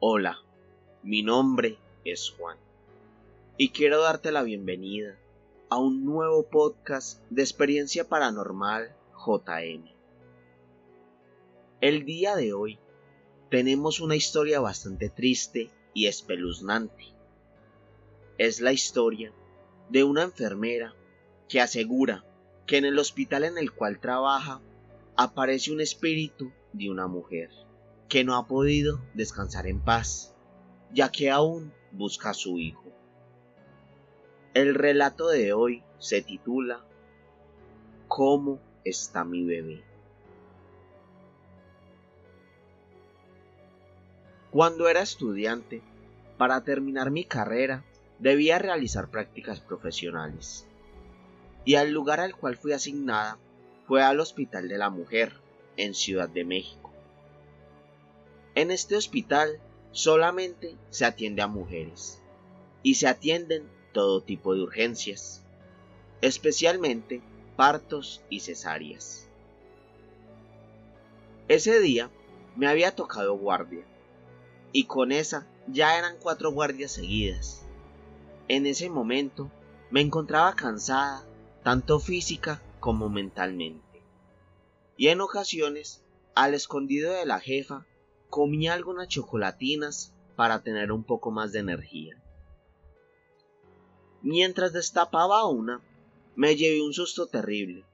Hola, 0.00 0.38
mi 1.02 1.24
nombre 1.24 1.76
es 2.04 2.32
Juan 2.38 2.56
y 3.56 3.70
quiero 3.70 4.00
darte 4.00 4.30
la 4.30 4.44
bienvenida 4.44 5.18
a 5.70 5.78
un 5.78 6.04
nuevo 6.04 6.48
podcast 6.48 7.20
de 7.30 7.42
experiencia 7.42 8.08
paranormal 8.08 8.94
JM. 9.26 9.90
El 11.80 12.04
día 12.04 12.36
de 12.36 12.52
hoy 12.52 12.78
tenemos 13.50 13.98
una 13.98 14.14
historia 14.14 14.60
bastante 14.60 15.08
triste 15.10 15.72
y 15.94 16.06
espeluznante. 16.06 17.06
Es 18.38 18.60
la 18.60 18.70
historia 18.70 19.32
de 19.88 20.04
una 20.04 20.22
enfermera 20.22 20.94
que 21.48 21.60
asegura 21.60 22.24
que 22.68 22.76
en 22.76 22.84
el 22.84 23.00
hospital 23.00 23.42
en 23.42 23.58
el 23.58 23.72
cual 23.72 23.98
trabaja 23.98 24.60
aparece 25.16 25.72
un 25.72 25.80
espíritu 25.80 26.52
de 26.72 26.88
una 26.88 27.08
mujer 27.08 27.50
que 28.08 28.24
no 28.24 28.36
ha 28.36 28.46
podido 28.46 29.00
descansar 29.14 29.66
en 29.66 29.80
paz, 29.80 30.34
ya 30.92 31.10
que 31.10 31.30
aún 31.30 31.72
busca 31.92 32.30
a 32.30 32.34
su 32.34 32.58
hijo. 32.58 32.84
El 34.54 34.74
relato 34.74 35.28
de 35.28 35.52
hoy 35.52 35.82
se 35.98 36.22
titula 36.22 36.84
¿Cómo 38.08 38.58
está 38.84 39.24
mi 39.24 39.44
bebé? 39.44 39.84
Cuando 44.50 44.88
era 44.88 45.02
estudiante, 45.02 45.82
para 46.38 46.64
terminar 46.64 47.10
mi 47.10 47.24
carrera, 47.24 47.84
debía 48.18 48.58
realizar 48.58 49.10
prácticas 49.10 49.60
profesionales. 49.60 50.66
Y 51.66 51.74
al 51.74 51.92
lugar 51.92 52.20
al 52.20 52.34
cual 52.34 52.56
fui 52.56 52.72
asignada 52.72 53.38
fue 53.86 54.02
al 54.02 54.20
Hospital 54.20 54.68
de 54.68 54.78
la 54.78 54.88
Mujer, 54.88 55.32
en 55.76 55.94
Ciudad 55.94 56.28
de 56.28 56.44
México. 56.44 56.87
En 58.58 58.72
este 58.72 58.96
hospital 58.96 59.60
solamente 59.92 60.76
se 60.90 61.04
atiende 61.04 61.42
a 61.42 61.46
mujeres 61.46 62.20
y 62.82 62.96
se 62.96 63.06
atienden 63.06 63.70
todo 63.92 64.20
tipo 64.20 64.52
de 64.52 64.62
urgencias, 64.62 65.44
especialmente 66.22 67.22
partos 67.54 68.20
y 68.28 68.40
cesáreas. 68.40 69.28
Ese 71.46 71.78
día 71.78 72.10
me 72.56 72.66
había 72.66 72.96
tocado 72.96 73.38
guardia 73.38 73.84
y 74.72 74.86
con 74.86 75.12
esa 75.12 75.46
ya 75.68 75.96
eran 75.96 76.16
cuatro 76.20 76.50
guardias 76.50 76.90
seguidas. 76.90 77.64
En 78.48 78.66
ese 78.66 78.90
momento 78.90 79.52
me 79.92 80.00
encontraba 80.00 80.56
cansada, 80.56 81.24
tanto 81.62 82.00
física 82.00 82.60
como 82.80 83.08
mentalmente. 83.08 84.02
Y 84.96 85.10
en 85.10 85.20
ocasiones, 85.20 86.02
al 86.34 86.54
escondido 86.54 87.12
de 87.12 87.24
la 87.24 87.38
jefa, 87.38 87.86
comí 88.30 88.68
algunas 88.68 89.08
chocolatinas 89.08 90.12
para 90.36 90.62
tener 90.62 90.92
un 90.92 91.04
poco 91.04 91.30
más 91.30 91.52
de 91.52 91.60
energía. 91.60 92.22
Mientras 94.22 94.72
destapaba 94.72 95.46
una, 95.46 95.80
me 96.36 96.56
llevé 96.56 96.82
un 96.82 96.92
susto 96.92 97.26
terrible, 97.26 97.84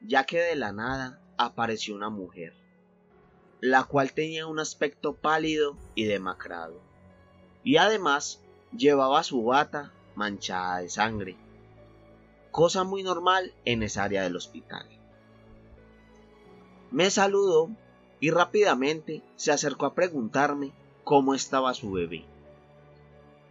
ya 0.00 0.24
que 0.24 0.40
de 0.40 0.56
la 0.56 0.72
nada 0.72 1.20
apareció 1.36 1.94
una 1.94 2.10
mujer, 2.10 2.54
la 3.60 3.84
cual 3.84 4.12
tenía 4.12 4.46
un 4.46 4.58
aspecto 4.58 5.14
pálido 5.14 5.76
y 5.94 6.04
demacrado, 6.04 6.80
y 7.62 7.76
además 7.76 8.42
llevaba 8.76 9.22
su 9.22 9.42
bata 9.44 9.92
manchada 10.14 10.78
de 10.78 10.90
sangre, 10.90 11.36
cosa 12.50 12.84
muy 12.84 13.02
normal 13.02 13.52
en 13.64 13.82
esa 13.82 14.04
área 14.04 14.22
del 14.22 14.36
hospital. 14.36 14.86
Me 16.90 17.10
saludó 17.10 17.70
y 18.24 18.30
rápidamente 18.30 19.20
se 19.36 19.52
acercó 19.52 19.84
a 19.84 19.92
preguntarme 19.92 20.72
cómo 21.04 21.34
estaba 21.34 21.74
su 21.74 21.92
bebé. 21.92 22.24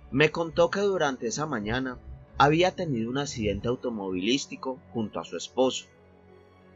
Me 0.09 0.31
contó 0.31 0.71
que 0.71 0.79
durante 0.79 1.27
esa 1.27 1.45
mañana 1.45 1.99
había 2.39 2.75
tenido 2.75 3.11
un 3.11 3.19
accidente 3.19 3.67
automovilístico 3.67 4.79
junto 4.91 5.19
a 5.19 5.25
su 5.25 5.37
esposo 5.37 5.85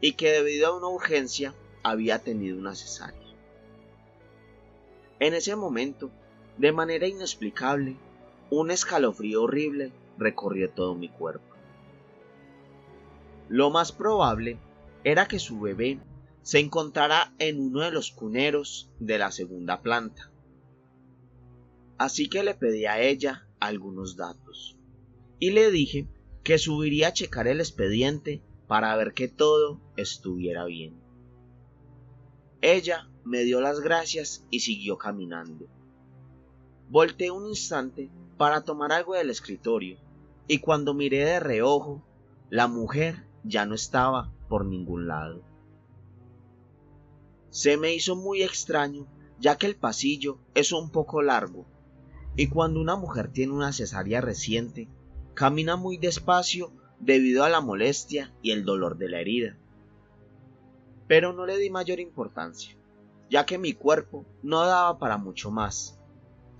y 0.00 0.12
que 0.12 0.30
debido 0.30 0.68
a 0.68 0.76
una 0.76 0.86
urgencia 0.86 1.54
había 1.82 2.20
tenido 2.20 2.56
una 2.56 2.76
cesárea. 2.76 3.34
En 5.18 5.34
ese 5.34 5.56
momento, 5.56 6.08
de 6.56 6.70
manera 6.70 7.08
inexplicable, 7.08 7.96
un 8.48 8.70
escalofrío 8.70 9.42
horrible 9.42 9.90
recorrió 10.18 10.70
todo 10.70 10.94
mi 10.94 11.08
cuerpo. 11.08 11.52
Lo 13.48 13.70
más 13.70 13.90
probable 13.90 14.56
era 15.02 15.26
que 15.26 15.40
su 15.40 15.58
bebé 15.58 15.98
se 16.42 16.58
encontrará 16.60 17.34
en 17.38 17.60
uno 17.60 17.80
de 17.80 17.90
los 17.90 18.10
cuneros 18.10 18.90
de 18.98 19.18
la 19.18 19.30
segunda 19.30 19.82
planta. 19.82 20.30
Así 21.98 22.28
que 22.28 22.42
le 22.42 22.54
pedí 22.54 22.86
a 22.86 23.00
ella 23.00 23.48
algunos 23.60 24.16
datos 24.16 24.76
y 25.38 25.50
le 25.50 25.70
dije 25.70 26.06
que 26.42 26.58
subiría 26.58 27.08
a 27.08 27.12
checar 27.12 27.48
el 27.48 27.60
expediente 27.60 28.42
para 28.66 28.94
ver 28.96 29.14
que 29.14 29.28
todo 29.28 29.80
estuviera 29.96 30.64
bien. 30.64 30.94
Ella 32.60 33.08
me 33.24 33.44
dio 33.44 33.60
las 33.60 33.80
gracias 33.80 34.44
y 34.50 34.60
siguió 34.60 34.98
caminando. 34.98 35.66
Volté 36.88 37.30
un 37.30 37.46
instante 37.46 38.10
para 38.36 38.62
tomar 38.62 38.92
algo 38.92 39.14
del 39.14 39.30
escritorio 39.30 39.98
y 40.46 40.58
cuando 40.60 40.94
miré 40.94 41.24
de 41.24 41.40
reojo, 41.40 42.02
la 42.48 42.66
mujer 42.66 43.26
ya 43.44 43.66
no 43.66 43.74
estaba 43.74 44.32
por 44.48 44.64
ningún 44.64 45.06
lado. 45.06 45.42
Se 47.58 47.76
me 47.76 47.92
hizo 47.92 48.14
muy 48.14 48.44
extraño, 48.44 49.08
ya 49.40 49.58
que 49.58 49.66
el 49.66 49.74
pasillo 49.74 50.38
es 50.54 50.70
un 50.70 50.90
poco 50.90 51.22
largo, 51.22 51.66
y 52.36 52.46
cuando 52.46 52.80
una 52.80 52.94
mujer 52.94 53.32
tiene 53.32 53.52
una 53.52 53.72
cesárea 53.72 54.20
reciente, 54.20 54.86
camina 55.34 55.74
muy 55.74 55.96
despacio 55.96 56.70
debido 57.00 57.42
a 57.42 57.48
la 57.48 57.60
molestia 57.60 58.32
y 58.42 58.52
el 58.52 58.64
dolor 58.64 58.96
de 58.96 59.08
la 59.08 59.18
herida. 59.18 59.56
Pero 61.08 61.32
no 61.32 61.46
le 61.46 61.58
di 61.58 61.68
mayor 61.68 61.98
importancia, 61.98 62.76
ya 63.28 63.44
que 63.44 63.58
mi 63.58 63.72
cuerpo 63.72 64.24
no 64.44 64.64
daba 64.64 65.00
para 65.00 65.18
mucho 65.18 65.50
más. 65.50 65.98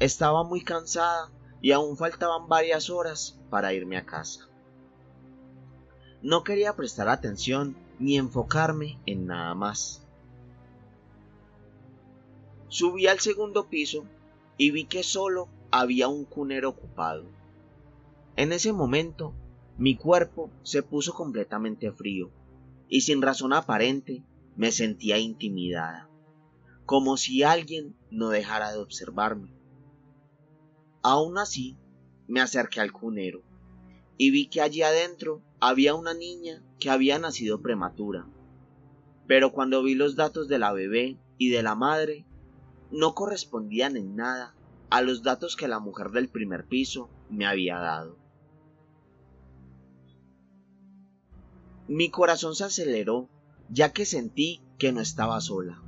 Estaba 0.00 0.42
muy 0.42 0.64
cansada 0.64 1.30
y 1.62 1.70
aún 1.70 1.96
faltaban 1.96 2.48
varias 2.48 2.90
horas 2.90 3.38
para 3.50 3.72
irme 3.72 3.98
a 3.98 4.04
casa. 4.04 4.48
No 6.22 6.42
quería 6.42 6.74
prestar 6.74 7.08
atención 7.08 7.76
ni 8.00 8.16
enfocarme 8.16 8.98
en 9.06 9.26
nada 9.26 9.54
más. 9.54 10.04
Subí 12.68 13.06
al 13.06 13.20
segundo 13.20 13.68
piso 13.68 14.04
y 14.56 14.70
vi 14.70 14.84
que 14.84 15.02
solo 15.02 15.48
había 15.70 16.08
un 16.08 16.24
cunero 16.24 16.70
ocupado. 16.70 17.24
En 18.36 18.52
ese 18.52 18.72
momento, 18.72 19.34
mi 19.78 19.96
cuerpo 19.96 20.50
se 20.62 20.82
puso 20.82 21.14
completamente 21.14 21.92
frío 21.92 22.30
y 22.88 23.02
sin 23.02 23.22
razón 23.22 23.52
aparente 23.52 24.22
me 24.56 24.72
sentía 24.72 25.18
intimidada, 25.18 26.08
como 26.84 27.16
si 27.16 27.42
alguien 27.42 27.96
no 28.10 28.28
dejara 28.28 28.72
de 28.72 28.78
observarme. 28.78 29.52
Aún 31.02 31.38
así, 31.38 31.76
me 32.26 32.40
acerqué 32.40 32.80
al 32.80 32.92
cunero 32.92 33.42
y 34.18 34.30
vi 34.30 34.48
que 34.48 34.60
allí 34.60 34.82
adentro 34.82 35.42
había 35.60 35.94
una 35.94 36.12
niña 36.12 36.62
que 36.78 36.90
había 36.90 37.18
nacido 37.18 37.62
prematura. 37.62 38.26
Pero 39.26 39.52
cuando 39.52 39.82
vi 39.82 39.94
los 39.94 40.16
datos 40.16 40.48
de 40.48 40.58
la 40.58 40.72
bebé 40.72 41.18
y 41.38 41.50
de 41.50 41.62
la 41.62 41.74
madre, 41.74 42.26
no 42.90 43.14
correspondían 43.14 43.96
en 43.96 44.16
nada 44.16 44.54
a 44.90 45.02
los 45.02 45.22
datos 45.22 45.56
que 45.56 45.68
la 45.68 45.80
mujer 45.80 46.10
del 46.10 46.28
primer 46.28 46.66
piso 46.66 47.10
me 47.30 47.46
había 47.46 47.78
dado. 47.78 48.16
Mi 51.86 52.10
corazón 52.10 52.54
se 52.54 52.64
aceleró 52.64 53.28
ya 53.70 53.92
que 53.92 54.04
sentí 54.04 54.62
que 54.78 54.92
no 54.92 55.00
estaba 55.00 55.40
sola 55.40 55.82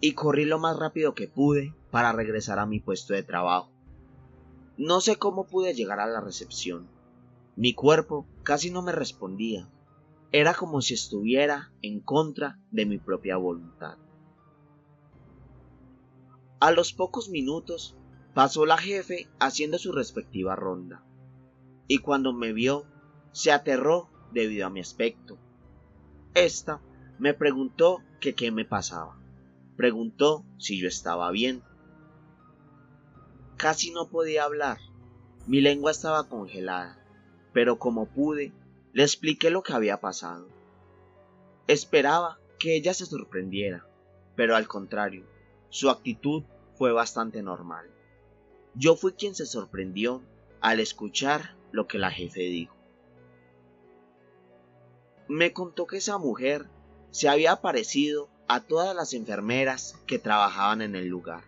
y 0.00 0.14
corrí 0.14 0.44
lo 0.44 0.58
más 0.58 0.76
rápido 0.76 1.14
que 1.14 1.28
pude 1.28 1.74
para 1.90 2.12
regresar 2.12 2.58
a 2.58 2.66
mi 2.66 2.80
puesto 2.80 3.14
de 3.14 3.22
trabajo. 3.22 3.70
No 4.76 5.00
sé 5.00 5.16
cómo 5.16 5.46
pude 5.46 5.74
llegar 5.74 6.00
a 6.00 6.06
la 6.06 6.20
recepción. 6.20 6.88
Mi 7.54 7.74
cuerpo 7.74 8.26
casi 8.42 8.70
no 8.70 8.82
me 8.82 8.92
respondía. 8.92 9.68
Era 10.32 10.54
como 10.54 10.80
si 10.80 10.94
estuviera 10.94 11.70
en 11.82 12.00
contra 12.00 12.58
de 12.70 12.86
mi 12.86 12.98
propia 12.98 13.36
voluntad. 13.36 13.98
A 16.62 16.70
los 16.70 16.92
pocos 16.92 17.28
minutos 17.28 17.96
pasó 18.34 18.66
la 18.66 18.78
jefe 18.78 19.28
haciendo 19.40 19.78
su 19.78 19.90
respectiva 19.90 20.54
ronda, 20.54 21.04
y 21.88 21.98
cuando 21.98 22.32
me 22.32 22.52
vio, 22.52 22.86
se 23.32 23.50
aterró 23.50 24.08
debido 24.30 24.68
a 24.68 24.70
mi 24.70 24.78
aspecto. 24.78 25.40
Esta 26.34 26.80
me 27.18 27.34
preguntó 27.34 27.98
que 28.20 28.36
qué 28.36 28.52
me 28.52 28.64
pasaba. 28.64 29.18
Preguntó 29.74 30.44
si 30.56 30.80
yo 30.80 30.86
estaba 30.86 31.32
bien. 31.32 31.64
Casi 33.56 33.90
no 33.90 34.08
podía 34.08 34.44
hablar. 34.44 34.78
Mi 35.48 35.60
lengua 35.60 35.90
estaba 35.90 36.28
congelada, 36.28 37.04
pero 37.52 37.80
como 37.80 38.06
pude, 38.06 38.52
le 38.92 39.02
expliqué 39.02 39.50
lo 39.50 39.64
que 39.64 39.72
había 39.72 40.00
pasado. 40.00 40.46
Esperaba 41.66 42.38
que 42.60 42.76
ella 42.76 42.94
se 42.94 43.06
sorprendiera, 43.06 43.84
pero 44.36 44.54
al 44.54 44.68
contrario, 44.68 45.26
su 45.72 45.88
actitud 45.88 46.42
fue 46.74 46.92
bastante 46.92 47.42
normal. 47.42 47.90
yo 48.74 48.94
fui 48.94 49.12
quien 49.12 49.34
se 49.34 49.46
sorprendió 49.46 50.22
al 50.60 50.80
escuchar 50.80 51.56
lo 51.72 51.86
que 51.86 51.98
la 51.98 52.10
jefe 52.10 52.40
dijo. 52.40 52.76
Me 55.28 55.54
contó 55.54 55.86
que 55.86 55.96
esa 55.96 56.18
mujer 56.18 56.66
se 57.10 57.30
había 57.30 57.62
parecido 57.62 58.28
a 58.48 58.60
todas 58.60 58.94
las 58.94 59.14
enfermeras 59.14 59.98
que 60.06 60.18
trabajaban 60.18 60.82
en 60.82 60.94
el 60.94 61.08
lugar, 61.08 61.44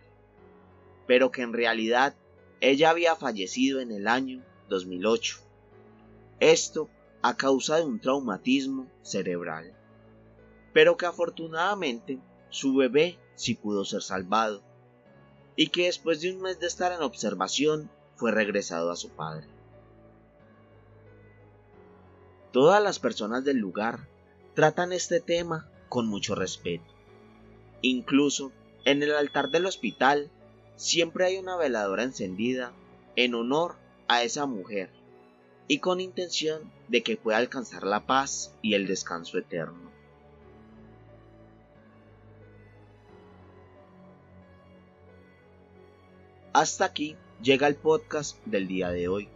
pero 1.05 1.29
que 1.29 1.43
en 1.43 1.53
realidad 1.53 2.15
ella 2.61 2.89
había 2.89 3.15
fallecido 3.15 3.79
en 3.79 3.91
el 3.91 4.07
año 4.07 4.43
2008. 4.69 5.37
Esto 6.39 6.89
a 7.21 7.37
causa 7.37 7.77
de 7.77 7.85
un 7.85 7.99
traumatismo 7.99 8.87
cerebral, 9.03 9.71
pero 10.73 10.97
que 10.97 11.05
afortunadamente 11.05 12.19
su 12.49 12.75
bebé 12.75 13.19
sí 13.35 13.55
pudo 13.55 13.85
ser 13.85 14.01
salvado 14.01 14.63
y 15.55 15.67
que 15.67 15.85
después 15.85 16.21
de 16.21 16.33
un 16.33 16.41
mes 16.41 16.59
de 16.59 16.67
estar 16.67 16.91
en 16.91 17.01
observación 17.01 17.89
fue 18.15 18.31
regresado 18.31 18.91
a 18.91 18.95
su 18.95 19.09
padre. 19.09 19.47
Todas 22.51 22.81
las 22.81 22.99
personas 22.99 23.43
del 23.43 23.57
lugar 23.57 24.07
tratan 24.53 24.93
este 24.93 25.19
tema 25.19 25.69
con 25.89 26.07
mucho 26.07 26.35
respeto. 26.35 26.85
Incluso 27.81 28.51
en 28.85 29.03
el 29.03 29.13
altar 29.13 29.49
del 29.49 29.65
hospital 29.65 30.31
siempre 30.75 31.25
hay 31.25 31.37
una 31.37 31.57
veladora 31.57 32.03
encendida 32.03 32.73
en 33.15 33.35
honor 33.35 33.75
a 34.07 34.23
esa 34.23 34.45
mujer 34.45 34.89
y 35.67 35.79
con 35.79 35.99
intención 35.99 36.71
de 36.87 37.03
que 37.03 37.17
pueda 37.17 37.37
alcanzar 37.37 37.83
la 37.83 38.05
paz 38.05 38.53
y 38.61 38.75
el 38.75 38.87
descanso 38.87 39.37
eterno. 39.37 39.84
Hasta 46.55 46.85
aquí 46.85 47.17
llega 47.41 47.67
el 47.67 47.75
podcast 47.75 48.37
del 48.45 48.69
día 48.69 48.89
de 48.89 49.09
hoy. 49.09 49.27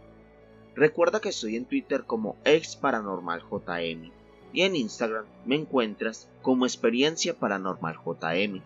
Recuerda 0.74 1.20
que 1.20 1.28
estoy 1.28 1.56
en 1.56 1.66
Twitter 1.66 2.04
como 2.06 2.38
ex 2.46 2.76
paranormal 2.76 3.42
JM 3.42 4.10
y 4.54 4.62
en 4.62 4.74
Instagram 4.74 5.26
me 5.44 5.56
encuentras 5.56 6.30
como 6.40 6.64
experiencia 6.64 7.38
paranormal 7.38 7.96
JM. 7.96 8.62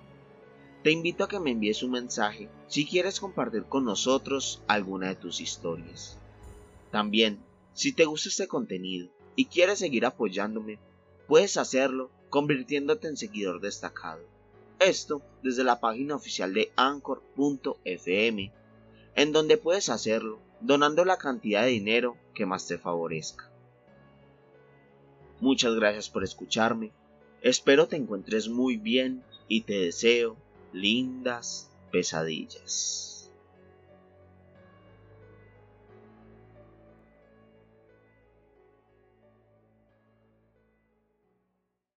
Te 0.84 0.92
invito 0.92 1.24
a 1.24 1.28
que 1.28 1.40
me 1.40 1.50
envíes 1.50 1.82
un 1.82 1.90
mensaje 1.90 2.48
si 2.68 2.86
quieres 2.86 3.18
compartir 3.18 3.64
con 3.64 3.84
nosotros 3.84 4.62
alguna 4.68 5.08
de 5.08 5.16
tus 5.16 5.40
historias. 5.40 6.16
También, 6.92 7.40
si 7.72 7.92
te 7.92 8.04
gusta 8.04 8.28
este 8.28 8.46
contenido 8.46 9.08
y 9.34 9.46
quieres 9.46 9.80
seguir 9.80 10.06
apoyándome, 10.06 10.78
puedes 11.26 11.56
hacerlo 11.56 12.12
convirtiéndote 12.30 13.08
en 13.08 13.16
seguidor 13.16 13.60
destacado. 13.60 14.22
Esto 14.78 15.22
desde 15.42 15.64
la 15.64 15.80
página 15.80 16.16
oficial 16.16 16.52
de 16.52 16.72
anchor.fm, 16.76 18.52
en 19.14 19.32
donde 19.32 19.56
puedes 19.56 19.88
hacerlo 19.88 20.40
donando 20.60 21.04
la 21.04 21.18
cantidad 21.18 21.62
de 21.62 21.68
dinero 21.68 22.16
que 22.34 22.46
más 22.46 22.66
te 22.66 22.78
favorezca. 22.78 23.50
Muchas 25.40 25.74
gracias 25.74 26.08
por 26.08 26.24
escucharme. 26.24 26.92
Espero 27.42 27.86
te 27.86 27.96
encuentres 27.96 28.48
muy 28.48 28.76
bien 28.76 29.22
y 29.46 29.62
te 29.62 29.78
deseo 29.78 30.36
lindas 30.72 31.70
pesadillas. 31.92 33.13